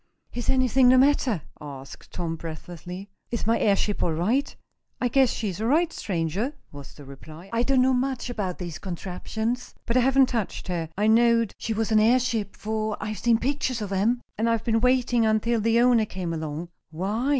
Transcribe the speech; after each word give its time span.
"Is 0.33 0.49
anything 0.49 0.89
the 0.89 0.97
matter?" 0.97 1.43
asked 1.61 2.11
Tom, 2.13 2.35
breathlessly. 2.35 3.11
"Is 3.29 3.45
my 3.45 3.59
airship 3.59 4.01
all 4.01 4.13
right?" 4.13 4.55
"I 4.99 5.07
guess 5.09 5.29
she's 5.29 5.61
all 5.61 5.67
right, 5.67 5.93
stranger," 5.93 6.55
was 6.71 6.95
the 6.95 7.05
reply. 7.05 7.51
"I 7.53 7.61
don't 7.61 7.83
know 7.83 7.93
much 7.93 8.27
about 8.27 8.57
these 8.57 8.79
contraptions, 8.79 9.75
but 9.85 9.95
I 9.95 9.99
haven't 9.99 10.25
touched 10.29 10.69
her. 10.69 10.89
I 10.97 11.05
knowed 11.05 11.53
she 11.59 11.73
was 11.75 11.91
an 11.91 11.99
airship, 11.99 12.55
for 12.57 12.97
I've 12.99 13.19
seen 13.19 13.37
pictures 13.37 13.79
of 13.79 13.91
'em, 13.93 14.21
and 14.39 14.49
I've 14.49 14.63
been 14.63 14.81
waiting 14.81 15.23
until 15.23 15.61
the 15.61 15.79
owner 15.79 16.05
came 16.07 16.33
along." 16.33 16.69
"Why?" 16.89 17.29